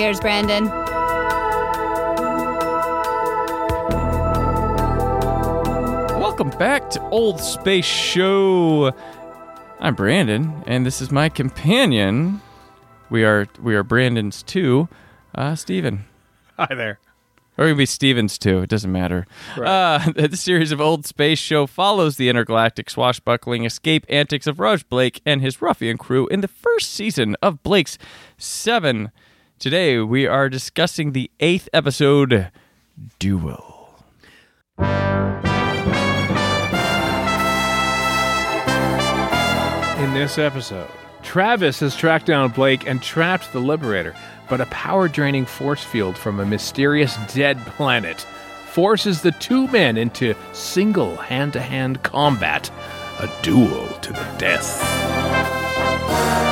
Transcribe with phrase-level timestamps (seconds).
[0.00, 0.64] Here's Brandon.
[6.18, 8.94] Welcome back to Old Space Show.
[9.78, 12.40] I'm Brandon, and this is my companion.
[13.10, 14.88] We are we are Brandon's two,
[15.34, 16.06] uh, Steven.
[16.56, 16.98] Hi there.
[17.58, 18.62] Or it could be Stevens too.
[18.62, 19.26] It doesn't matter.
[19.54, 24.82] Uh, the series of Old Space Show follows the intergalactic swashbuckling escape antics of Roj
[24.88, 27.98] Blake and his ruffian crew in the first season of Blake's
[28.38, 29.12] Seven.
[29.60, 32.50] Today we are discussing the eighth episode,
[33.18, 33.94] Duel.
[39.98, 40.88] In this episode,
[41.22, 44.16] Travis has tracked down Blake and trapped the Liberator,
[44.48, 48.22] but a power draining force field from a mysterious dead planet
[48.72, 52.70] forces the two men into single hand to hand combat,
[53.18, 56.49] a duel to the death.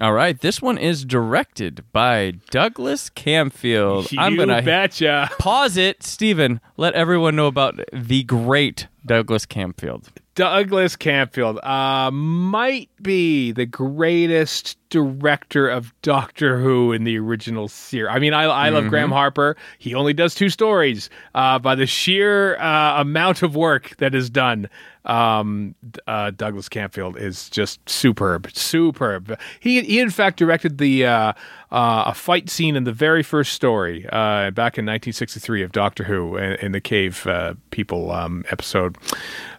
[0.00, 4.12] All right, this one is directed by Douglas Camfield.
[4.18, 5.30] I'm you gonna betcha.
[5.38, 6.60] pause it, Steven.
[6.76, 10.08] Let everyone know about the great Douglas Camfield.
[10.34, 18.10] Douglas Camfield uh, might be the greatest director of Doctor Who in the original series.
[18.12, 19.56] I mean, I, I love Graeme Harper.
[19.78, 21.08] He only does two stories.
[21.34, 24.68] Uh, by the sheer uh, amount of work that is done,
[25.04, 25.76] um,
[26.08, 29.38] uh, Douglas Camfield is just superb, superb.
[29.60, 31.34] He, he in fact directed the
[31.74, 36.04] uh, a fight scene in the very first story uh, back in 1963 of Doctor
[36.04, 38.96] Who in, in the Cave uh, People um, episode.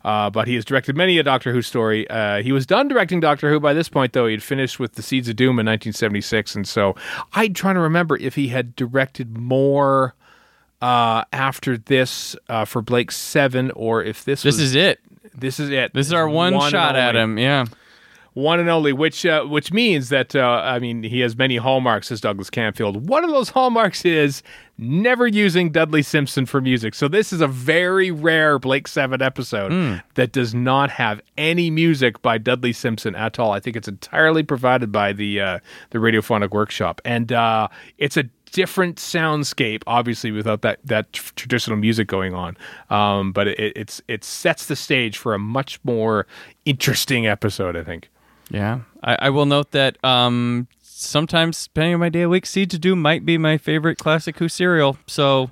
[0.05, 2.09] Uh, but he has directed many a Doctor Who story.
[2.09, 4.27] Uh, he was done directing Doctor Who by this point, though.
[4.27, 6.95] He had finished with The Seeds of Doom in 1976, and so
[7.33, 10.15] I'm trying to remember if he had directed more
[10.81, 15.01] uh, after this uh, for Blake Seven, or if this This was, is it.
[15.37, 15.93] this is it.
[15.93, 17.37] This is our one, and shot at him.
[17.37, 17.65] Yeah.
[18.35, 22.11] One and only, which uh, which means that uh, I mean he has many hallmarks
[22.11, 22.97] as Douglas Camfield.
[22.97, 24.43] One of those hallmarks is
[24.77, 26.95] never using Dudley Simpson for music.
[26.95, 29.71] So this is a very rare Blake Seven episode
[30.15, 33.51] that does not have any music by Dudley Simpson at all.
[33.53, 35.59] I think it's entirely provided by the uh,
[35.91, 41.77] the Radiophonic Workshop, and uh, it's a different soundscape obviously without that that tr- traditional
[41.77, 42.55] music going on
[42.89, 46.25] um, but it, it's it sets the stage for a much more
[46.63, 48.09] interesting episode i think
[48.49, 48.81] Yeah.
[49.03, 52.81] I, I will note that um, sometimes, depending on my day of week, Seeds of
[52.81, 54.97] Doom might be my favorite classic Who serial.
[55.07, 55.51] So,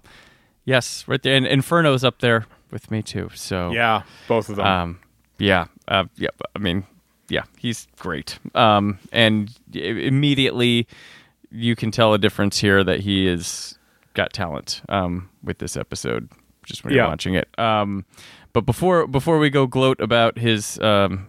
[0.66, 1.36] yes, right there.
[1.36, 3.30] And Inferno's up there with me, too.
[3.36, 4.66] So, Yeah, both of them.
[4.66, 5.00] Um,
[5.38, 6.30] yeah, uh, yeah.
[6.56, 6.86] I mean,
[7.30, 8.38] yeah, he's great.
[8.56, 10.88] Um, and immediately
[11.52, 13.78] you can tell a difference here that he is
[14.14, 14.82] got talent.
[14.90, 16.30] Um, with this episode,
[16.66, 17.48] just when you're watching it.
[17.60, 18.06] Um,
[18.54, 21.28] but before before we go gloat about his um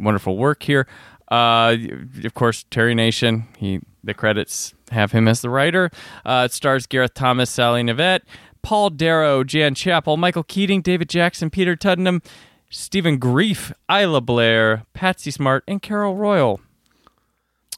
[0.00, 0.86] wonderful work here,
[1.30, 1.76] uh,
[2.24, 3.46] of course, Terry Nation.
[3.58, 5.90] He the credits have him as the writer.
[6.24, 8.22] Uh, it stars Gareth Thomas, Sally Knyvette,
[8.62, 12.22] Paul Darrow, Jan Chappell, Michael Keating, David Jackson, Peter Tuddenham,
[12.70, 16.60] Stephen Greif, Isla Blair, Patsy Smart, and Carol Royle.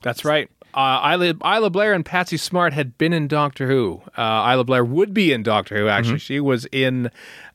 [0.02, 0.50] That's right.
[0.74, 4.02] Uh, Isla, Isla Blair and Patsy Smart had been in Doctor Who.
[4.16, 6.18] Uh, Isla Blair would be in Doctor Who, actually.
[6.18, 7.10] She was in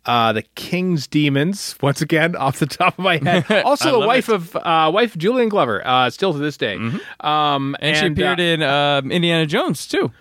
[0.07, 3.45] uh, The King's Demons, once again, off the top of my head.
[3.65, 6.75] Also, the wife of uh, wife of Julian Glover, uh, still to this day.
[7.19, 10.11] Um, And, she appeared uh, in um, Indiana Jones too.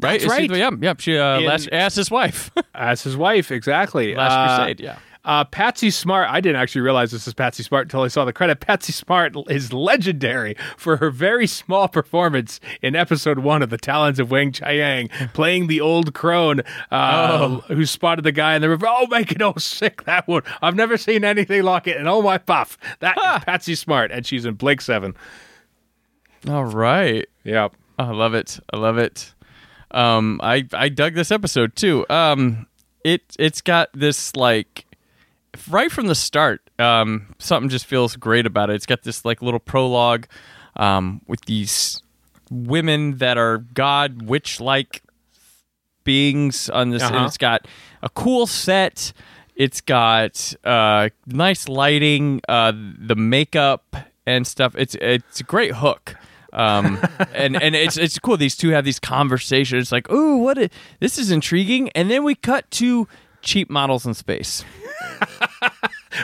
[0.00, 0.16] Right?
[0.16, 0.50] Is she- right.
[0.50, 0.74] yep.
[0.80, 0.94] yeah.
[0.98, 2.50] She uh, In- last, asked his wife.
[2.74, 4.14] as his wife, exactly.
[4.16, 4.98] Last Uh, Crusade, yeah.
[5.28, 8.32] Uh, Patsy Smart, I didn't actually realize this is Patsy Smart until I saw the
[8.32, 8.60] credit.
[8.66, 14.18] Patsy Smart is legendary for her very small performance in episode one of The Talons
[14.18, 18.86] of Weng-Chiang, playing the old crone uh, who spotted the guy in the river.
[18.88, 20.44] Oh, make it oh sick, that one.
[20.62, 21.98] I've never seen anything like it.
[21.98, 22.78] And oh, my puff.
[23.00, 25.14] That is Patsy Smart, and she's in Blake 7.
[26.48, 27.28] All right.
[27.44, 27.74] Yep.
[27.98, 28.60] I love it.
[28.72, 29.34] I love it.
[29.90, 32.06] Um, I I dug this episode too.
[32.08, 32.66] Um,
[33.04, 34.86] it it's got this like
[35.68, 36.60] right from the start.
[36.78, 38.74] Um, something just feels great about it.
[38.74, 40.26] It's got this like little prologue,
[40.76, 42.02] um, with these
[42.50, 45.02] women that are god witch like
[46.04, 47.26] beings on this, and Uh-huh.
[47.26, 47.66] it's got
[48.02, 49.12] a cool set.
[49.56, 53.96] It's got uh, nice lighting, uh, the makeup
[54.26, 54.74] and stuff.
[54.78, 56.14] It's it's a great hook.
[56.52, 56.98] um,
[57.34, 58.36] and and it's it's cool.
[58.36, 59.82] These two have these conversations.
[59.82, 60.58] It's like, ooh, what?
[60.58, 60.70] A,
[61.00, 61.90] this is intriguing.
[61.90, 63.08] And then we cut to
[63.42, 64.64] cheap models in space.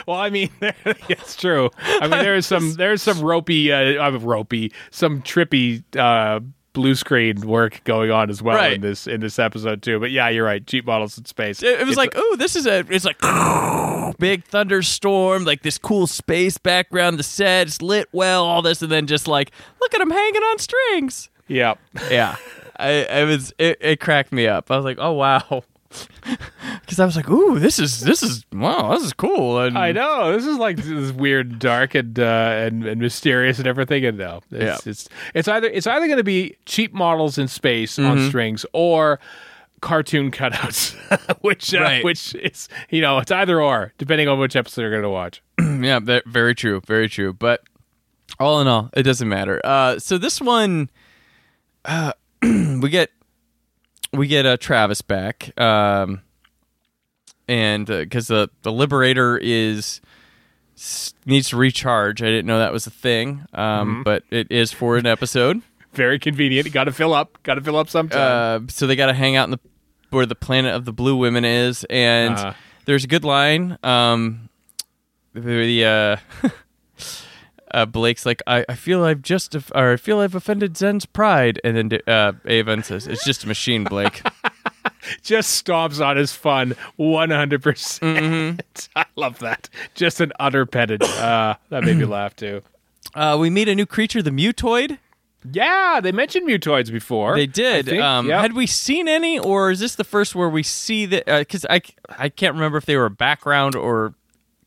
[0.07, 1.69] Well, I mean, it's true.
[1.81, 6.41] I mean, there is some there's some ropey, uh, uh, ropey, some trippy uh,
[6.73, 8.73] blue screen work going on as well Right.
[8.73, 9.99] in this in this episode too.
[9.99, 10.65] But yeah, you're right.
[10.67, 11.63] Cheap models in space.
[11.63, 12.79] It, it was It's like, oh, this is a.
[12.89, 13.19] It's like
[14.19, 17.17] big thunderstorm, like this cool space background.
[17.17, 20.59] The set's lit well, all this, and then just like, look at him hanging on
[20.59, 21.29] strings.
[21.47, 21.75] yeah.
[22.11, 22.35] Yeah,
[22.77, 23.53] I, I was.
[23.57, 24.69] It, it cracked me up.
[24.69, 25.63] I was like, oh wow.
[26.81, 29.91] Because I was like, "Ooh, this is this is wow, this is cool." And I
[29.91, 34.03] know this is like this is weird, dark, and uh, and and mysterious and everything.
[34.05, 34.91] And no, it's Yeah.
[34.91, 38.09] it's, it's either it's either going to be cheap models in space Mm-hmm.
[38.11, 39.19] on strings or
[39.81, 40.95] cartoon cutouts,
[41.41, 42.03] which uh, Right.
[42.03, 45.41] which is you know it's either or depending on which episode you're going to watch.
[45.59, 47.31] yeah, ve- very true, very true.
[47.33, 47.61] But
[48.39, 49.61] all in all, it doesn't matter.
[49.63, 50.89] Uh, so this one,
[51.85, 52.11] uh,
[52.41, 53.11] we get
[54.17, 56.21] we get uh, Travis back, um,
[57.47, 60.01] and because the the Liberator is
[61.25, 62.21] needs to recharge.
[62.21, 65.61] I didn't know that was a thing, um, but it is for an episode.
[65.93, 66.71] Very convenient.
[66.73, 67.41] Got to fill up.
[67.43, 68.65] Got to fill up sometime.
[68.65, 69.59] Uh, so they got to hang out in the
[70.09, 72.53] where the planet of the blue women is, and Uh.
[72.85, 73.77] there's a good line.
[73.83, 74.49] Um,
[75.33, 75.85] the
[76.43, 76.49] uh,
[77.75, 81.59] uh, Blake's like, I, I feel I've just or I feel I've offended Zen's pride,
[81.63, 84.21] and then uh, Avon says, "It's just a machine, Blake."
[85.21, 87.61] Just stomps on his fun 100%.
[87.61, 88.59] percent Mm-hmm.
[88.95, 89.69] I love that.
[89.93, 91.03] Just an utter petted.
[91.03, 92.63] Uh, that made me laugh too.
[93.13, 94.97] uh, we meet a new creature, the Mutoid.
[95.51, 97.35] Yeah, they mentioned mutoids before.
[97.35, 97.87] They did.
[97.99, 98.41] Um, Yep.
[98.41, 101.25] Had we seen any, or is this the first where we see that?
[101.25, 101.81] Because I
[102.17, 104.15] I can't remember if they were background or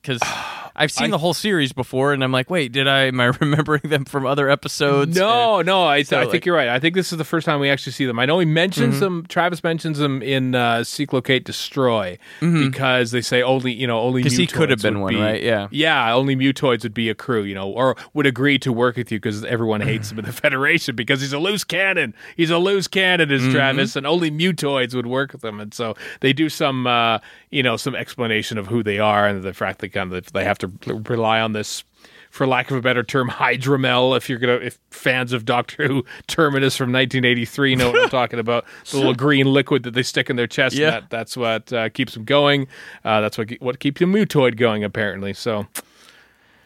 [0.01, 0.21] because
[0.79, 3.27] I've seen I- the whole series before, and I'm like, wait, did I am I
[3.41, 5.17] remembering them from other episodes?
[5.17, 6.69] No, no, I, So, I like- think you're right.
[6.69, 8.19] I think this is the first time we actually see them.
[8.19, 9.01] I know he mentions Mm-hmm.
[9.05, 9.27] them.
[9.29, 14.23] Travis mentions them in uh, Seek, Locate, Destroy because they say only you know only
[14.23, 14.41] 'Cause Mm-hmm.
[14.41, 15.43] he could have been one, be- right?
[15.43, 15.69] Yeah.
[15.71, 19.11] yeah, only mutoids would be a crew, you know, or would agree to work with
[19.13, 22.15] you because everyone hates him in the Federation because he's a loose cannon.
[22.37, 23.49] He's a loose cannon, Mm-hmm.
[23.49, 25.59] is Travis, and only mutoids would work with him.
[25.61, 27.19] And so they do some, uh,
[27.51, 30.45] you know, some explanation of who they are and the fact that kind of they
[30.45, 31.85] have to rely on this
[32.31, 34.17] for lack of a better term, hydromel.
[34.17, 38.39] If you're gonna, if fans of Doctor Who Terminus from 1983 know what I'm talking
[38.39, 40.77] about, the little green liquid that they stick in their chest.
[40.77, 40.91] Yeah.
[40.91, 42.69] That, that's what uh, keeps them going.
[43.05, 45.33] Uh, that's what what keeps the mutoid going, apparently.
[45.33, 45.67] So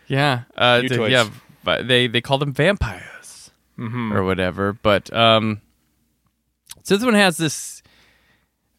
[0.08, 1.28] Yeah, uh, th- yeah.
[1.64, 4.12] But they they call them vampires Mm-hmm.
[4.12, 4.74] or whatever.
[4.74, 5.60] But um,
[6.82, 7.82] so this one has this.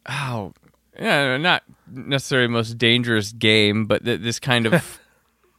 [0.07, 0.53] Oh,
[0.99, 4.73] yeah, not necessarily most dangerous game, but th- this kind of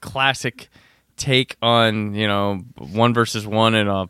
[0.04, 0.68] classic
[1.16, 4.06] take on you know one versus one in a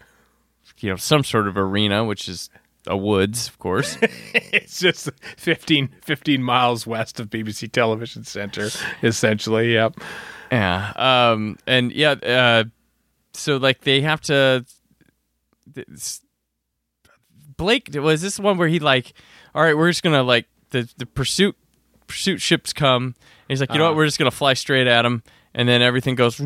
[0.79, 2.51] you know some sort of arena, which is
[2.87, 3.97] a woods, of course.
[4.03, 5.09] it's just
[5.39, 8.69] 15, 15 miles west of BBC Television Center,
[9.03, 9.73] essentially.
[9.73, 10.01] Yep.
[10.53, 10.93] Yeah.
[10.97, 11.57] Um.
[11.67, 12.11] And yeah.
[12.13, 12.65] Uh.
[13.33, 14.67] So like they have to.
[17.57, 19.13] Blake was this one where he like,
[19.55, 21.57] all right, we're just gonna like the the pursuit
[22.07, 23.05] pursuit ships come.
[23.05, 23.15] And
[23.49, 23.97] he's like, you know what, Uh-huh.
[23.99, 25.23] we're just gonna fly straight at him,
[25.55, 26.39] and then everything goes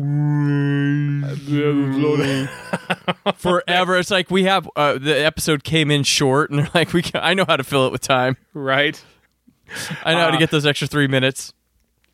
[3.35, 3.97] forever.
[3.97, 7.21] It's like we have uh, the episode came in short, and they're like, we can,
[7.23, 8.37] I know how to fill it with time.
[8.53, 9.01] right.
[10.03, 11.53] I know how to Uh, get those extra three minutes.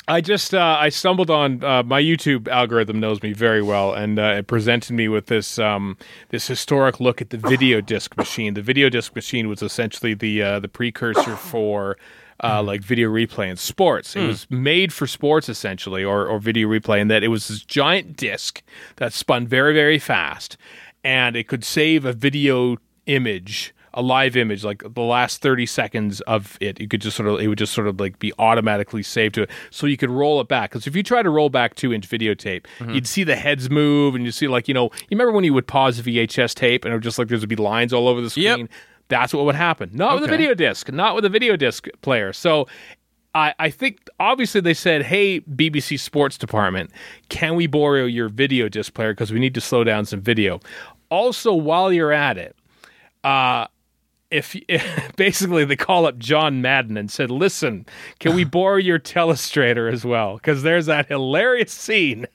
[0.08, 4.20] I just uh, I stumbled on uh, my YouTube algorithm knows me very well, and
[4.20, 5.98] uh, it presented me with this um,
[6.30, 8.54] this historic look at the video disc machine.
[8.54, 11.98] The video disc machine was essentially the uh, the precursor for.
[12.42, 12.68] Uh, mm-hmm.
[12.68, 14.28] like video replay in sports, it hmm.
[14.28, 18.18] was made for sports essentially, or or video replay, in that it was this giant
[18.18, 18.62] disc
[18.98, 20.58] that spun very very fast,
[21.02, 22.76] and it could save a video
[23.06, 27.30] image a live image, like the last 30 seconds of it, you could just sort
[27.30, 29.50] of, it would just sort of like be automatically saved to it.
[29.72, 30.72] So you could roll it back.
[30.72, 32.92] Because if you try to roll back two inch videotape, mm-hmm.
[32.92, 35.54] you'd see the heads move and you see like, you know, you remember when you
[35.54, 38.30] would pause VHS tape and it would just like, there'd be lines all over the
[38.60, 38.70] Yep.
[39.08, 39.92] That's what would happen.
[39.94, 42.34] Not with a video disc, not with a video disc player.
[42.34, 42.68] So
[43.36, 46.90] I, I think obviously they said, hey, BBC Sports Department,
[47.30, 50.60] can we borrow your video disc player because we need to slow down some video?
[51.10, 52.56] Also, while you're at it,
[53.24, 53.68] uh,
[54.32, 54.56] if,
[55.18, 57.86] basically they call up John Madden and said, "Listen,
[58.20, 62.26] can we borrow your telestrator as well?" Because there's that hilarious scene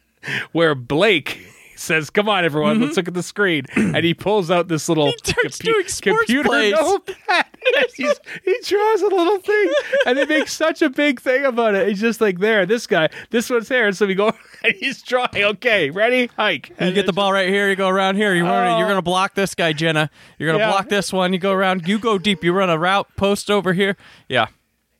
[0.52, 1.46] where Blake
[1.80, 2.96] says, "Come on, everyone, let's mm-hmm.
[2.98, 6.72] look at the screen," and he pulls out this little starts doing sports computer plays.
[6.72, 7.46] notepad.
[7.94, 9.72] He's, he draws a little thing,
[10.06, 11.88] and they make such a big thing about it.
[11.88, 13.92] He's just like there, this guy, this one's here.
[13.92, 14.32] So we go,
[14.64, 15.28] and he's drawing.
[15.34, 16.70] Okay, ready, hike.
[16.80, 17.68] You get the ball right here.
[17.68, 18.34] You go around here.
[18.34, 18.90] You run, You're Oh.
[18.90, 20.10] gonna block this guy, Jenna.
[20.38, 20.70] You're gonna Yeah.
[20.70, 21.32] block this one.
[21.32, 21.86] You go around.
[21.86, 22.42] You go deep.
[22.42, 23.96] You run a route post over here.
[24.28, 24.46] Yeah,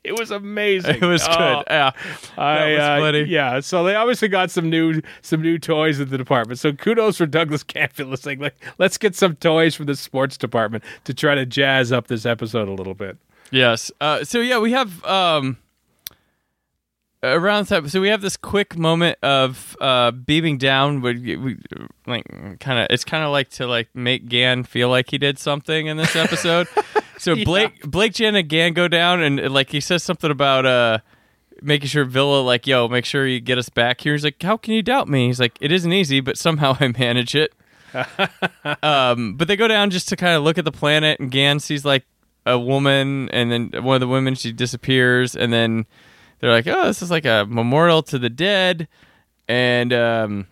[0.03, 0.97] It was amazing.
[0.97, 1.65] it was Oh, good.
[1.71, 1.91] Yeah,
[2.39, 3.23] I, that was uh, funny.
[3.25, 6.59] Yeah, so they obviously got some new some new toys at the department.
[6.59, 8.25] So kudos for Douglas Camfield.
[8.25, 12.07] Like, like let's get some toys from the sports department to try to jazz up
[12.07, 13.19] this episode a little bit.
[13.51, 13.91] Yes.
[14.01, 15.59] Uh, so yeah, we have um
[17.23, 17.89] around time.
[17.89, 21.01] So we have this quick moment of uh beaming down.
[21.01, 21.57] We, we
[22.07, 22.27] like
[22.61, 22.87] kind of.
[22.91, 26.17] It's kind of like to like make Gan feel like he did something in this
[26.17, 26.69] episode.
[27.19, 30.67] so Blake, Blake, Jen, and Gan go down, and, and, like he says something about
[30.67, 30.99] uh
[31.63, 34.15] making sure Vila like, yo, make sure you get us back here.
[34.15, 35.27] He's like, how can you doubt me?
[35.27, 37.53] He's like, it isn't easy, but somehow I manage it.
[38.83, 41.61] um, but they go down just to kind of look at the planet, and Gan
[41.61, 42.05] sees like
[42.47, 45.87] a woman, and then one of the women she disappears, and then
[46.41, 48.89] they're like, "Oh, this is like a memorial to the dead,"
[49.49, 50.47] and um,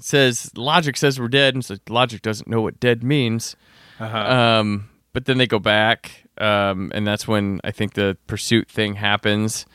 [0.00, 3.56] says Logic says we're dead, and so Logic doesn't know what dead means.
[4.00, 8.94] Um, but then they go back, um, and that's when I think the pursuit thing
[8.94, 9.66] happens,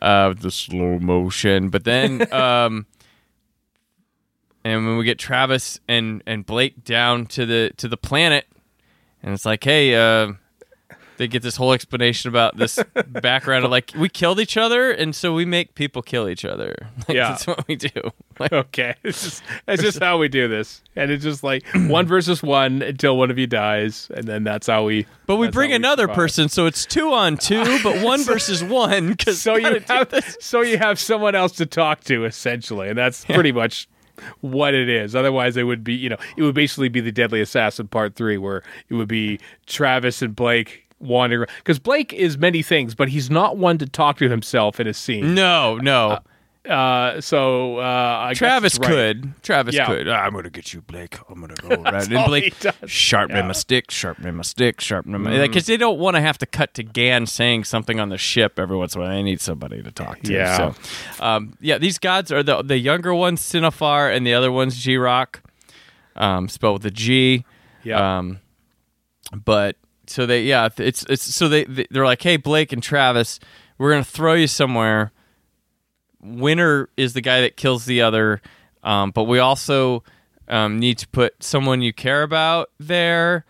[0.00, 1.68] uh, the slow motion.
[1.68, 2.86] But then, um,
[4.64, 8.46] and when we get Travis and and Blake down to the to the planet,
[9.22, 10.32] and it's like, hey, uh,
[11.18, 12.78] they get this whole explanation about this
[13.08, 16.74] background of like we killed each other, and so we make people kill each other.
[17.08, 17.28] Like, Yeah.
[17.30, 17.88] that's what we do.
[18.38, 22.06] Like, Okay, it's just it's just how we do this, and it's just like one
[22.06, 25.06] versus one until one of you dies, and then that's how we.
[25.26, 26.16] but we bring another survive.
[26.16, 29.10] person, so it's two on two, but one versus one.
[29.10, 33.24] Because So you have so you have someone else to talk to essentially, and that's
[33.26, 33.86] pretty much
[34.40, 35.14] what it is.
[35.14, 38.38] Otherwise, it would be you know it would basically be the Deadly Assassin Part Three,
[38.38, 43.30] where it would be Travis and Blake wandering because Blake is many things, but he's
[43.30, 45.34] not one to talk to himself in a scene.
[45.34, 46.18] no, no.
[46.68, 48.88] Uh, so uh, I Travis right.
[48.88, 49.42] could.
[49.42, 49.86] Travis Yeah.
[49.86, 50.06] could.
[50.06, 51.18] I'm gonna get you, Blake.
[51.28, 51.82] I'm gonna go around.
[51.82, 52.54] That's and Blake
[52.86, 53.46] sharpening Yeah.
[53.48, 55.44] My stick, sharpening my stick, sharpening my.
[55.44, 58.60] Because they don't want to have to cut to Gan saying something on the ship
[58.60, 59.12] every once in a while.
[59.12, 60.32] They need somebody to talk to.
[60.32, 60.72] Yeah.
[60.72, 60.74] So,
[61.24, 65.40] um, yeah, these gods are the the younger one's Sinofar and the other one's Giroc,
[66.14, 67.44] um, spelled with a G.
[67.82, 68.18] Yeah.
[68.18, 68.38] Um,
[69.34, 69.74] but
[70.12, 73.40] so they yeah it's it's so they they're like hey Blake and Travis
[73.78, 75.10] we're gonna throw you somewhere.
[76.20, 78.40] Winner is the guy that kills the other,
[78.84, 80.04] um, but we also
[80.46, 83.44] um, need to put someone you care about there,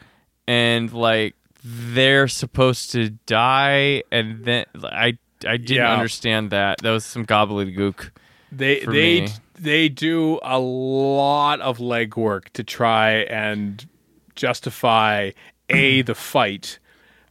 [0.47, 5.92] and like they're supposed to die, and then I I didn't Yeah.
[5.92, 6.78] understand that.
[6.78, 8.11] That was some gobbledygook.
[8.50, 9.28] They they me.
[9.59, 13.87] they do a lot of legwork to try and
[14.35, 15.33] justify
[15.69, 16.78] a the fight,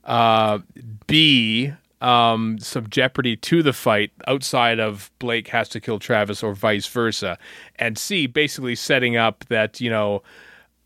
[0.06, 0.60] uh,
[1.08, 6.54] b um, some jeopardy to the fight outside of Blake has to kill Travis or
[6.54, 7.38] vice versa,
[7.78, 10.24] and c basically setting up that you know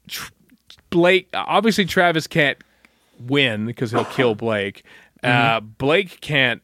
[0.08, 0.32] tr-
[0.90, 2.58] Blake obviously Travis can't
[3.20, 4.84] win because he'll kill Blake.
[5.24, 6.62] Uh, Blake can't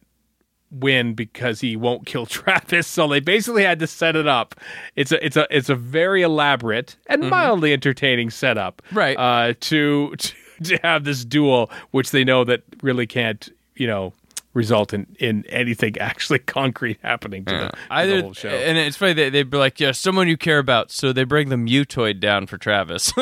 [0.70, 2.88] win because he won't kill Travis.
[2.88, 4.56] So they basically had to set it up.
[4.96, 9.18] It's a it's a it's a very elaborate and mildly entertaining setup, Right.
[9.18, 10.34] Uh, to, to
[10.66, 14.14] to have this duel, which they know that really can't you know
[14.54, 17.68] result in in anything actually concrete happening to, the,
[18.02, 18.50] to the whole show.
[18.50, 21.48] and it's funny they they'd be like yeah someone you care about so they bring
[21.48, 23.14] the mutoid down for Travis.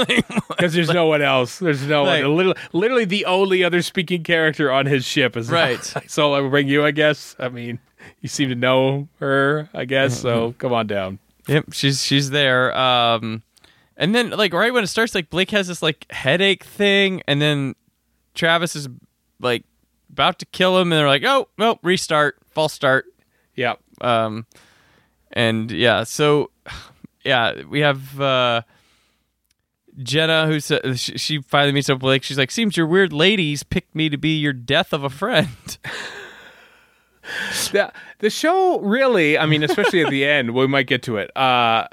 [0.50, 1.60] Because there's no one else.
[1.60, 2.36] There's no Like- one.
[2.36, 5.82] Literally, literally, the only other speaking character on his ship is Right.
[6.08, 7.34] so I will bring you, I guess.
[7.40, 7.80] I mean,
[8.20, 10.16] you seem to know her, I guess.
[10.18, 10.22] Mm-hmm.
[10.24, 11.20] So come on down.
[11.48, 12.76] Yep, she's she's there.
[12.78, 13.42] Um,
[14.00, 17.42] and then like right when it starts, like Blake has this like headache thing, and
[17.42, 17.76] then
[18.34, 18.88] Travis is
[19.42, 19.66] like
[20.10, 23.06] about to kill him, and they're like, "Oh, well, restart, false start."
[23.56, 23.76] Yeah.
[24.00, 24.46] Um,
[25.34, 26.50] and yeah, so
[27.26, 28.62] yeah, we have uh,
[30.02, 32.24] Jenna who she, she finally meets up with Blake.
[32.24, 35.78] She's like, "Seems your weird ladies picked me to be your death of a friend."
[37.72, 41.36] the the show really i mean especially at the end we might get to it
[41.38, 41.88] uh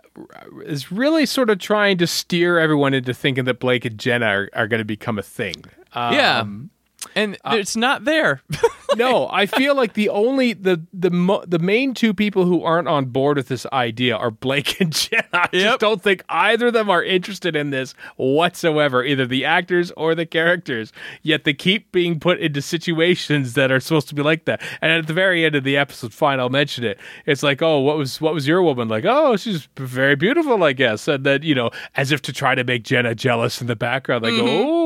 [0.65, 4.51] is really sort of trying to steer everyone into thinking that blake and jenna are,
[4.55, 5.65] are going to become a thing.
[5.93, 6.45] Um, yeah,
[7.15, 8.43] and it's not there.
[8.97, 12.87] no i feel like the only the the mo- the main two people who aren't
[12.87, 15.63] on board with this idea are blake and jenna i Yep.
[15.63, 20.15] just don't think either of them are interested in this whatsoever either the actors or
[20.15, 20.93] the characters.
[21.23, 24.63] Yet they keep being put into situations that are supposed to be like that.
[24.81, 27.81] And at the very end of the episode fine i'll mention it it's like oh
[27.81, 29.05] what was what was your woman like?
[29.07, 31.09] Oh she's very beautiful i guess.
[31.09, 34.25] And then you know as if to try to make jenna jealous in the background
[34.25, 34.47] they mm-hmm.
[34.47, 34.86] go oh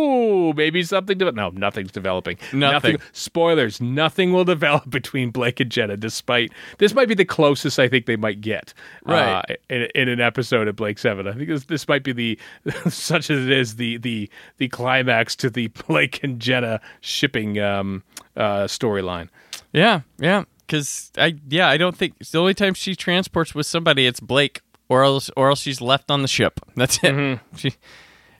[0.52, 1.18] maybe something.
[1.18, 2.38] De- no, nothing's developing.
[2.52, 2.98] Nothing.
[3.12, 3.80] Spoilers.
[3.80, 5.96] Nothing will develop between Blake and Jenna.
[5.96, 8.74] Despite this, might be the closest I think they might get.
[9.04, 9.42] Right.
[9.50, 12.38] Uh, in, in an episode of Blake Seven, I think this this might be the
[12.88, 18.02] such as it is the the the climax to the Blake and Jenna shipping um,
[18.36, 19.28] uh, storyline.
[19.72, 20.44] Yeah, yeah.
[20.66, 24.20] Because I, yeah, I don't think it's the only time she transports with somebody, it's
[24.20, 26.60] Blake, or else, or else she's left on the ship.
[26.76, 27.12] That's it.
[27.12, 27.56] Mm-hmm.
[27.56, 27.74] She,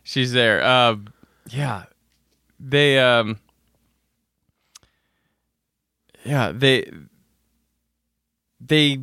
[0.05, 0.63] she's there.
[0.63, 0.97] Uh,
[1.49, 1.85] yeah,
[2.61, 3.39] they, um,
[6.25, 6.91] yeah, they,
[8.61, 8.99] they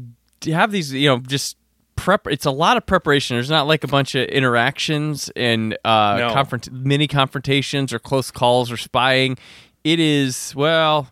[0.45, 1.57] have these, you know, just
[1.95, 2.27] prep.
[2.27, 3.35] It's a lot of preparation.
[3.35, 6.33] There's not like a bunch of interactions and uh, No.
[6.33, 9.37] confront mini confrontations or close calls or spying.
[9.83, 11.09] It is well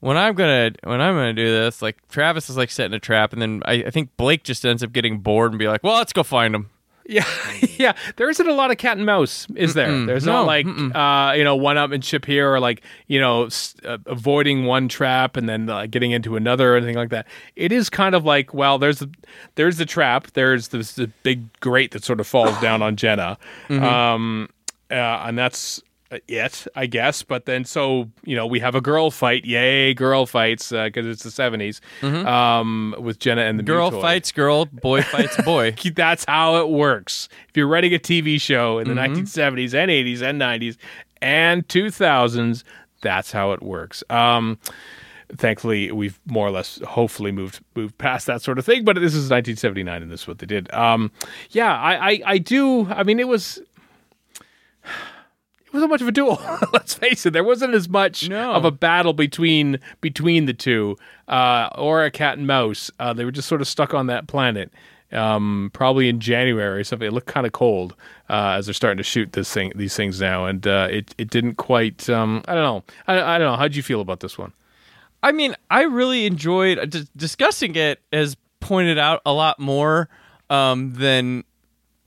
[0.00, 3.32] when I'm gonna when I'm gonna do this, like Travis is like setting a trap,
[3.32, 5.96] and then I, I think Blake just ends up getting bored and be like, "Well,
[5.96, 6.70] let's go find him."
[7.06, 7.24] Yeah,
[7.78, 7.92] yeah.
[8.16, 9.88] There isn't a lot of cat and mouse, is there?
[9.88, 10.06] Mm-mm.
[10.06, 13.74] There's No, not like uh, you know one upmanship here, or like you know s-
[13.84, 17.26] uh, avoiding one trap and then uh, getting into another or anything like that.
[17.56, 19.10] It is kind of like well, there's the
[19.56, 23.36] there's the trap, there's this the big grate that sort of falls down on Jenna,
[23.68, 23.84] Mm-hmm.
[23.84, 24.48] um,
[24.90, 24.94] uh,
[25.26, 25.82] and that's
[26.28, 27.22] it, I guess.
[27.22, 31.22] But then so you know we have a girl fight, yay, girl fights because it's
[31.22, 31.80] the 70s
[32.26, 33.72] um, with Jenna and the Mm-hmm.
[33.72, 34.00] Girl Mutoid.
[34.00, 35.74] fights girl, boy fights boy.
[35.94, 37.28] That's how it works.
[37.48, 39.22] If you're writing a TV show in the Mm-hmm.
[39.22, 40.76] 1970s and 80s and 90s
[41.20, 42.64] and 2000s,
[43.00, 44.02] that's how it works.
[44.10, 44.58] Um,
[45.36, 48.84] thankfully, we've more or less, hopefully, moved moved past that sort of thing.
[48.84, 50.72] But this is 1979, and this is what they did.
[50.74, 51.10] Um,
[51.50, 52.86] yeah, I, I I do.
[52.88, 53.60] I mean, it was.
[55.72, 56.40] It wasn't much of a duel.
[56.72, 57.32] Let's face it.
[57.32, 58.52] There wasn't as much No.
[58.52, 60.96] of a battle between between the two,
[61.28, 62.90] uh, or a cat and mouse.
[63.00, 64.70] Uh, they were just sort of stuck on that planet.
[65.12, 67.06] Um, probably in January or something.
[67.06, 67.94] It looked kind of cold
[68.30, 71.28] uh, as they're starting to shoot this thing, these things now, and uh, it it
[71.30, 72.08] didn't quite.
[72.08, 72.84] Um, I don't know.
[73.06, 73.56] I, I don't know.
[73.58, 74.52] How'd you feel about this one?
[75.22, 78.00] I mean, I really enjoyed uh, dis- discussing it.
[78.12, 80.08] As pointed out a lot more
[80.48, 81.44] um, than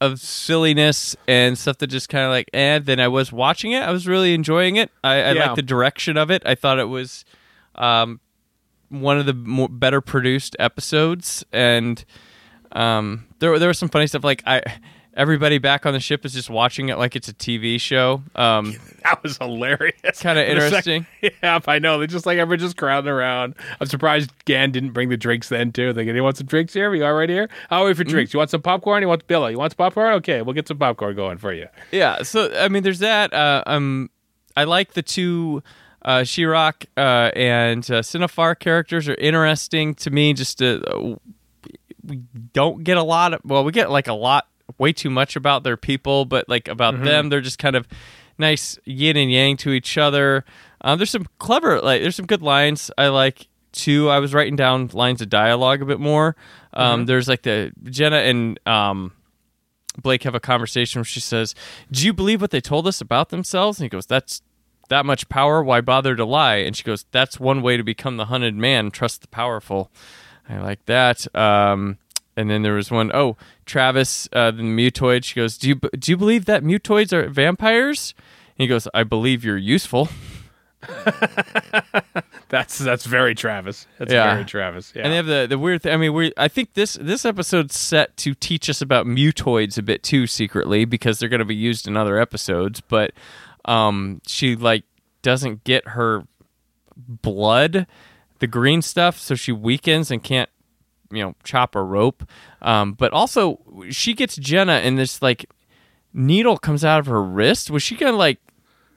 [0.05, 3.81] of silliness and stuff that just kind of like and then I was watching it.
[3.83, 4.91] I was really enjoying it.
[5.03, 5.45] I, I Yeah.
[5.45, 6.41] liked the direction of it.
[6.45, 7.25] I thought it was
[7.75, 8.19] um,
[8.89, 12.03] one of the more better produced episodes, and
[12.71, 14.61] um, there there was some funny stuff like I.
[15.15, 18.21] Everybody back on the ship is just watching it like it's a TV show.
[18.35, 18.75] Um,
[19.05, 19.93] That was hilarious.
[20.03, 21.05] A sec- interesting.
[21.43, 21.99] yeah, I know.
[21.99, 23.53] They just like everyone just crowding around.
[23.79, 25.93] I'm surprised Gan didn't bring the drinks then too.
[25.93, 26.89] Thinking, you want some drinks here?
[26.89, 27.47] We all right here?
[27.69, 28.33] I'll wait for drinks.
[28.33, 29.03] You want some popcorn?
[29.03, 29.51] You want Billy?
[29.51, 30.13] You want some popcorn?
[30.15, 31.67] Okay, we'll get some popcorn going for you.
[31.91, 33.31] Yeah, so I mean, there's that.
[33.31, 34.09] Uh, um,
[34.57, 35.61] I like the two
[36.01, 40.33] uh, Giroc uh, and uh, Sinofar characters are interesting to me.
[40.33, 41.19] Just to,
[42.03, 42.21] we
[42.53, 44.47] don't get a lot of well, we get like a lot,
[44.77, 47.87] way too much about their people, but like about them, they're just kind of
[48.37, 50.43] nice yin and yang to each other.
[50.81, 54.09] Uh, there's some clever, like there's some good lines I like too.
[54.09, 56.35] I was writing down lines of dialogue a bit more.
[56.73, 59.11] Um, There's like the Jenna and um,
[60.01, 61.53] Blake have a conversation where she says,
[61.91, 64.41] "Do you believe what they told us about themselves?" And he goes, "That's
[64.89, 65.63] that much power.
[65.63, 68.91] Why bother to lie?" And she goes, "That's one way to become the hunted man.
[68.91, 69.91] Trust the powerful."
[70.47, 71.33] I like that.
[71.35, 71.97] Um,
[72.37, 75.23] and then there was one, oh, Travis, uh, the mutoid.
[75.23, 78.13] She goes, "Do you do you believe that mutoids are vampires?"
[78.57, 80.09] And he goes, "I believe you're useful."
[82.49, 83.87] That's that's very Travis.
[83.97, 84.31] That's Yeah.
[84.33, 84.93] very Travis.
[84.95, 85.03] Yeah.
[85.03, 85.93] And they have the the weird thing.
[85.93, 89.81] I mean, we I think this this episode's set to teach us about mutoids a
[89.81, 92.81] bit too secretly because they're going to be used in other episodes.
[92.81, 93.11] But
[93.65, 94.83] um, she like
[95.23, 96.23] doesn't get her
[96.95, 97.87] blood,
[98.39, 100.49] the green stuff, so she weakens and can't
[101.11, 102.23] you know chop a rope.
[102.61, 103.59] Um, but also
[103.91, 105.45] she gets Jenna and this like
[106.13, 107.69] needle comes out of her wrist.
[107.71, 108.39] Was she gonna like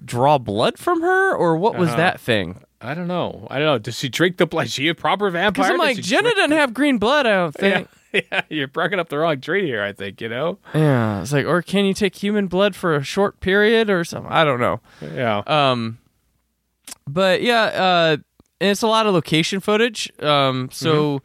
[0.04, 1.96] draw blood from her or what was Uh-huh.
[1.98, 2.62] that thing?
[2.80, 3.48] I don't know.
[3.50, 3.78] I don't know.
[3.78, 4.66] Does she drink the blood?
[4.66, 5.50] Is she a proper vampire?
[5.64, 7.26] Because I'm like Jenna doesn't have green blood.
[7.26, 7.88] I don't think.
[8.12, 9.82] Yeah, yeah, you're barking up the wrong tree here.
[9.82, 10.58] I think you know.
[10.72, 14.30] Yeah, it's like, or can you take human blood for a short period or something?
[14.30, 14.80] I don't know.
[15.02, 15.38] Yeah.
[15.46, 15.98] Um,
[17.08, 18.16] but yeah, uh,
[18.60, 20.10] and it's a lot of location footage.
[20.22, 21.20] Um, so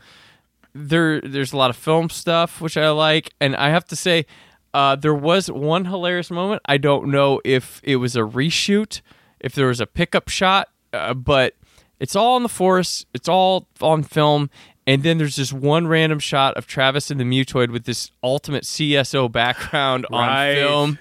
[0.74, 4.26] there, there's a lot of film stuff which I like, and I have to say,
[4.74, 6.62] uh, there was one hilarious moment.
[6.66, 9.02] I don't know if it was a reshoot,
[9.40, 11.56] if there was a pickup shot, uh, but
[12.00, 13.06] it's all in the forest.
[13.14, 14.50] It's all on film.
[14.86, 18.64] And then there's this one random shot of Travis and the Mutoid with this ultimate
[18.64, 20.50] CSO background Right.
[20.50, 21.00] on film.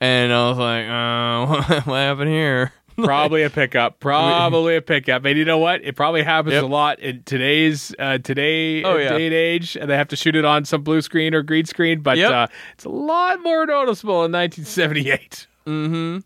[0.00, 2.72] And I was like, uh, what happened here?
[3.02, 4.00] Probably a pickup.
[4.00, 5.24] Probably a pickup.
[5.24, 5.82] And you know what?
[5.84, 6.62] It probably happens Yep.
[6.64, 9.10] a lot in today's uh, today Oh, yeah.
[9.10, 11.64] day and age, and they have to shoot it on some blue screen or green
[11.66, 12.00] screen.
[12.00, 12.30] But Yep.
[12.30, 15.46] uh, it's a lot more noticeable in 1978.
[15.66, 16.18] Mm-hmm.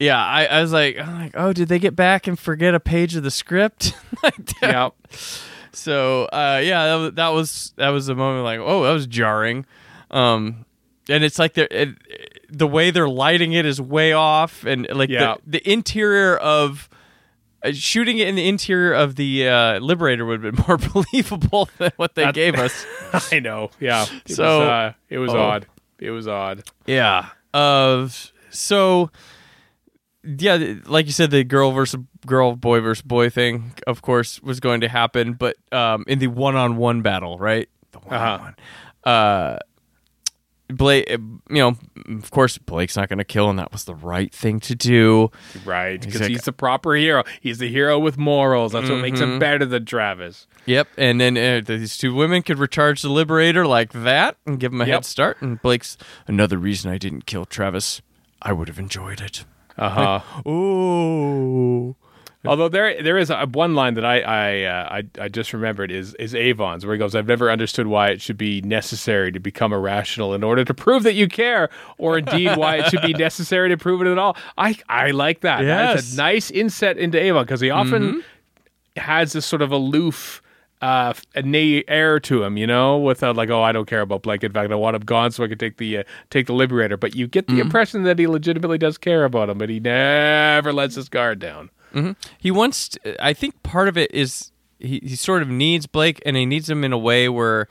[0.00, 2.80] yeah, I, I was like, I'm like, oh, did they get back and forget a
[2.80, 3.94] page of the script?
[4.22, 4.90] like yeah.
[5.72, 9.06] So uh, yeah, that was, that was that was a moment like, oh, that was
[9.06, 9.66] jarring.
[10.10, 10.64] Um,
[11.08, 11.88] and it's like the it,
[12.48, 15.36] the way they're lighting it is way off, and like Yeah.
[15.44, 16.88] the, the interior of
[17.62, 21.68] uh, shooting it in the interior of the uh, Liberator would have been more believable
[21.78, 22.86] than what they gave us.
[23.32, 23.70] I know.
[23.80, 24.06] Yeah.
[24.26, 25.38] It So- was, uh, it was oh.
[25.38, 25.66] odd.
[25.98, 26.62] It was odd.
[26.86, 27.26] Yeah.
[27.52, 28.08] Uh,
[28.50, 29.10] so
[30.24, 34.60] yeah, like you said, the girl versus girl, boy versus boy thing, of course, was
[34.60, 37.68] going to happen, but um, in the one-on-one battle, right?
[37.92, 38.56] The one-on-one.
[39.04, 39.58] Uh,
[40.70, 41.76] Blake, you know,
[42.08, 45.30] of course, Blake's not going to kill, and that was the right thing to do.
[45.64, 46.00] Right.
[46.00, 47.24] Because like- he's the proper hero.
[47.40, 48.72] He's the hero with morals.
[48.72, 49.32] That's what makes Mm-hmm.
[49.32, 50.46] him better than Travis.
[50.66, 54.72] Yep, and then uh, these two women could recharge the Liberator like that and give
[54.72, 54.94] him a Yep.
[54.94, 55.40] head start.
[55.40, 58.02] And Blake's another reason I didn't kill Travis.
[58.42, 59.44] I would have enjoyed it.
[59.78, 60.50] Uh huh.
[60.50, 61.96] Ooh.
[62.46, 65.90] Although there there is a, one line that I I, uh, I I just remembered
[65.90, 69.40] is is Avon's where he goes I've never understood why it should be necessary to
[69.40, 73.12] become irrational in order to prove that you care or indeed why it should be
[73.28, 74.36] necessary to prove it at all.
[74.56, 75.62] I I like that.
[75.62, 76.14] That's Yes.
[76.14, 78.22] a nice inset into Avon because he often
[78.96, 80.40] has this sort of aloof
[80.80, 84.44] uh a air to him, you know, without like, oh, I don't care about Blake.
[84.44, 86.96] In fact, I want him gone so I can take the uh, take the Liberator.
[86.96, 90.72] But you get the impression that he legitimately does care about him, but he never
[90.72, 91.70] lets his guard down.
[92.38, 92.90] He wants.
[92.90, 96.46] To, I think part of it is he, he sort of needs Blake, and he
[96.46, 97.68] needs him in a way where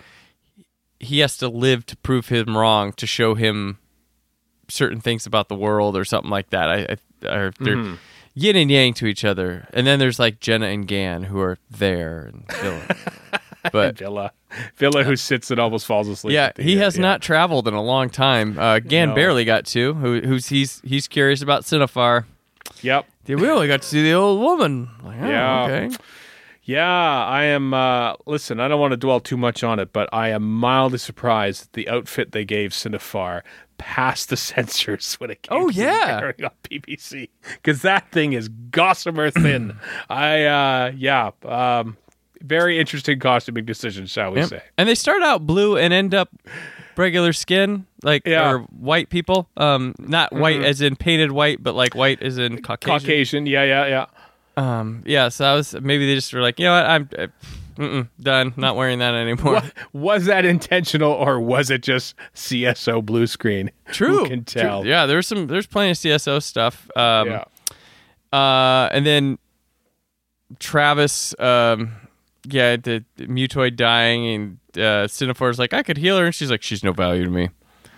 [0.99, 3.79] he has to live to prove him wrong, to show him
[4.69, 6.69] certain things about the world or something like that.
[6.69, 7.97] I, I or they're
[8.33, 11.57] yin and yang to each other, and then there's like Jenna and Gan who are
[11.69, 12.81] there, and Phil.
[13.71, 14.31] but Vila,
[14.75, 16.33] Vila, who sits and almost falls asleep.
[16.33, 17.01] yeah, he end, has yeah.
[17.01, 18.57] not traveled in a long time.
[18.57, 19.15] Uh, Gan No.
[19.15, 19.93] barely got to.
[19.95, 22.25] Who, who's he's he's curious about Sinofar.
[22.81, 23.05] Yep.
[23.27, 24.89] We only got to see the old woman.
[25.03, 25.63] Like, oh, Yeah.
[25.65, 25.95] Okay.
[26.63, 26.85] Yeah,
[27.25, 27.73] I am.
[27.73, 30.97] Uh, listen, I don't want to dwell too much on it, but I am mildly
[30.97, 33.43] surprised that the outfit they gave Sinofar
[33.77, 36.19] passed the censors when it came Oh, to yeah.
[36.21, 39.77] airing on BBC because that thing is gossamer thin.
[40.09, 41.95] I uh, yeah, um,
[42.41, 44.49] very interesting costuming decision, shall we Yep.
[44.49, 44.61] say?
[44.77, 46.29] And they start out blue and end up
[46.97, 48.43] regular skin, like Yeah.
[48.43, 48.55] Mm-hmm.
[48.55, 49.49] or white people.
[49.57, 52.99] Um, not white as in painted white, but like white as in Caucasian.
[52.99, 54.05] Caucasian, yeah, yeah, yeah.
[54.79, 55.29] Um, yeah.
[55.29, 57.27] So I was maybe they just were like, you know what, I'm uh,
[57.77, 59.53] mm-mm, done, not wearing that anymore.
[59.53, 63.69] Wa- Was that intentional or was it just CSO blue screen?
[63.91, 64.19] True.
[64.19, 64.61] Who can True.
[64.61, 64.85] tell?
[64.85, 66.89] Yeah, there's some there's plenty of CSO stuff.
[66.97, 67.43] Um, yeah.
[68.33, 69.37] Uh, and then
[70.59, 71.91] Travis, um,
[72.49, 76.63] yeah, the, mutoid dying, and uh, Sinofar's like, I could heal her, and she's like,
[76.63, 77.49] she's no value to me.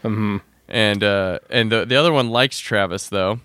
[0.04, 0.38] Mm-hmm.
[0.68, 3.40] And uh, and the the other one likes Travis though.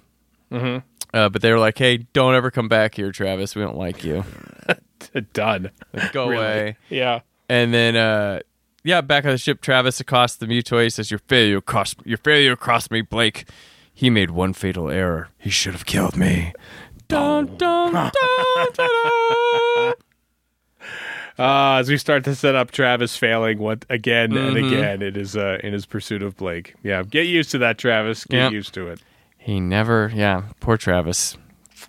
[0.53, 0.79] Mm-hmm.
[1.17, 3.55] Uh, but they were like, hey, don't ever come back here, Travis.
[3.55, 4.25] We don't like you.
[5.33, 5.71] Done.
[6.13, 6.37] Go Really.
[6.37, 6.77] away.
[6.91, 7.21] Yeah.
[7.49, 8.41] And then, uh,
[8.83, 10.93] yeah, back on the ship, Travis accosts the mutoid.
[10.93, 13.49] Says, "Your failure cost your failure cost me, Blake.
[13.93, 15.29] He made one fatal error.
[15.39, 16.53] He should have killed me."
[17.07, 19.95] Dun, dun, dun, dun, dun.
[21.39, 24.73] Uh, as we start to set up Travis failing what again and Mm-hmm.
[24.75, 26.75] again it is uh, in his pursuit of Blake.
[26.83, 28.25] Yeah, get used to that, Travis.
[28.25, 28.53] Get Yep.
[28.53, 29.01] used to it.
[29.37, 31.37] He never, yeah, poor Travis.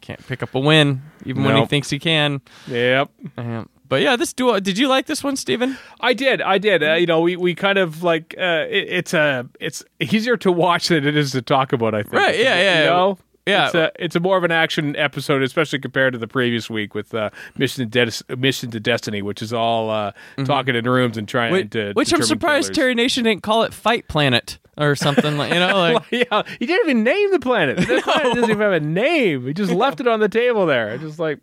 [0.02, 2.42] Can't pick up a win, even when he thinks he can.
[2.68, 4.60] Yep, Um, but yeah, this duo.
[4.60, 5.78] Did you like this one, Steven?
[6.00, 6.42] I did.
[6.42, 6.84] I did.
[6.84, 10.52] Uh, you know, we, we kind of like uh, it, it's a it's easier to
[10.52, 11.96] watch than it is to talk about.
[11.96, 12.14] I think.
[12.14, 13.18] Right, yeah, yeah, You know?
[13.46, 13.66] Yeah.
[13.66, 16.96] It's a, it's a more of an action episode, especially compared to the previous week
[16.96, 20.14] with uh, Mission to De- Mission to Destiny, which is all uh,
[20.46, 21.78] talking in rooms and trying Which, to.
[21.78, 21.94] Mm-hmm.
[21.94, 22.78] which I'm surprised killers.
[22.78, 26.66] Terry Nation didn't call it Fight Planet or something like you know, like yeah, he
[26.66, 27.78] didn't even name the planet.
[27.78, 29.46] The planet doesn't even have a name.
[29.46, 30.98] He just left it on the table there.
[30.98, 31.40] Just like,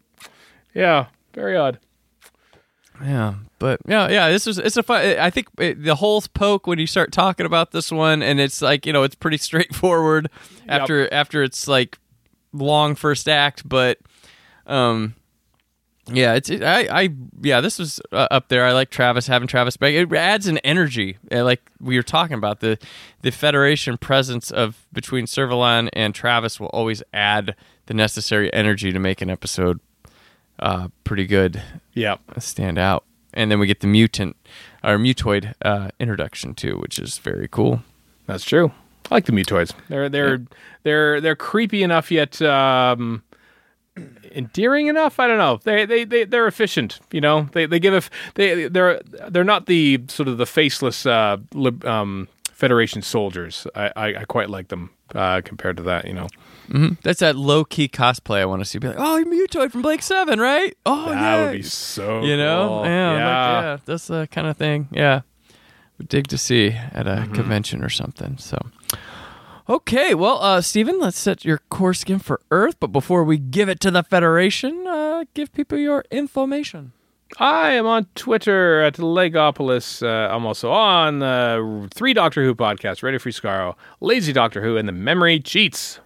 [0.74, 1.78] yeah, very odd.
[3.00, 4.30] Yeah, but yeah, yeah.
[4.30, 5.18] This is it's a fun.
[5.18, 8.60] I think it, the holes poke when you start talking about this one, and it's
[8.62, 10.28] like you know it's pretty straightforward
[10.68, 11.98] after after it's like
[12.52, 13.98] long first act, but
[14.66, 15.14] um,
[16.06, 17.08] yeah, it's it, I I
[17.40, 18.64] yeah this was uh, up there.
[18.64, 19.94] I like Travis having Travis back.
[19.94, 22.78] It adds an energy, uh, like we were talking about the
[23.22, 27.54] the Federation presence of between Servalan and Travis will always add
[27.86, 29.80] the necessary energy to make an episode
[30.62, 31.62] uh pretty good
[31.94, 33.04] Yeah, stand out.
[33.34, 34.36] And then we get the mutant
[34.84, 37.82] or mutoid uh, introduction too, which is very cool.
[38.26, 38.70] that's true.
[39.10, 39.72] I like the mutoids.
[39.88, 40.40] They're they're
[40.84, 43.22] they're they're creepy enough yet um,
[44.34, 45.18] endearing enough.
[45.18, 45.58] I don't know.
[45.64, 47.00] They they they they're efficient.
[47.10, 50.46] You know, they they give a f- they they're they're not the sort of the
[50.46, 53.66] faceless uh, lib, um, Federation soldiers.
[53.74, 56.06] I, I, I quite like them uh, compared to that.
[56.06, 56.28] You know,
[57.02, 58.78] That's that low key cosplay I want to see.
[58.78, 60.76] Be like, oh, you're Mutoid from Blake Seven, right?
[60.86, 61.44] Oh, that yeah.
[61.46, 62.22] would be so.
[62.22, 62.84] you know, cool.
[62.84, 63.60] yeah, like, yeah.
[63.62, 64.88] yeah, that's the kind of thing.
[64.90, 65.20] Yeah,
[65.98, 67.34] would dig to see at a Mm-hmm.
[67.34, 68.36] convention or something.
[68.38, 68.58] So,
[69.68, 72.76] okay, well, uh, Steven, let's set your course again for Earth.
[72.80, 76.92] But before we give it to the Federation, uh, give people your information.
[77.38, 80.02] I am on Twitter at Legopolis.
[80.02, 84.76] Uh, I'm also on uh, three Doctor Who podcasts: Radio Free Skaro, Lazy Doctor Who,
[84.76, 86.00] and The Memory Cheats.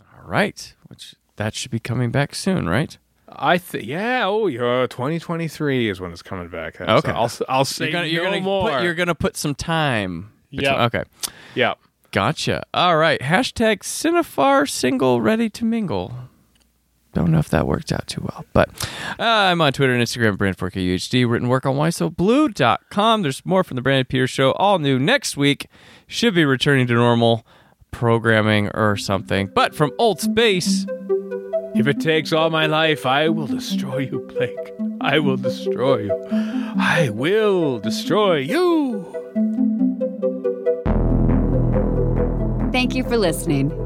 [0.00, 2.96] All right, which that should be coming back soon, right?
[3.28, 4.22] I think, yeah.
[4.24, 4.86] Oh, yeah.
[4.88, 6.76] 2023 is when it's coming back.
[6.78, 7.10] So Okay.
[7.10, 8.70] I'll I'll say You're gonna, you're no gonna more.
[8.70, 10.32] Put, you're gonna put some time.
[10.50, 10.84] Yeah.
[10.86, 11.02] Okay.
[11.54, 11.74] yeah.
[12.12, 12.62] Gotcha.
[12.72, 13.20] All right.
[13.20, 16.14] Hashtag Sinofar single ready to mingle.
[17.16, 18.68] Don't know if that worked out too well, but
[19.18, 21.26] uh, I'm on Twitter and Instagram, Brand4KUHD.
[21.26, 23.22] Written work on WhySoBlue.com.
[23.22, 25.66] There's more from the Brandon Peters Show, all new next week.
[26.06, 27.46] Should be returning to normal
[27.90, 29.46] programming or something.
[29.54, 30.84] But from Old Space,
[31.74, 34.74] If it takes all my life, I will destroy you, Blake.
[35.00, 36.26] I will destroy you.
[36.78, 39.04] I will destroy you.
[42.72, 43.85] Thank you for listening.